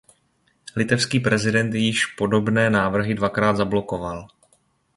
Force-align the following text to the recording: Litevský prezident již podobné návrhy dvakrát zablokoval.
Litevský 0.75 1.19
prezident 1.19 1.73
již 1.73 2.05
podobné 2.05 2.69
návrhy 2.69 3.13
dvakrát 3.13 3.55
zablokoval. 3.57 4.27